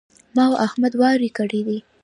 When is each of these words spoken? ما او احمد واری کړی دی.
ما 0.35 0.43
او 0.49 0.53
احمد 0.65 0.93
واری 1.01 1.29
کړی 1.37 1.61
دی. 1.67 1.79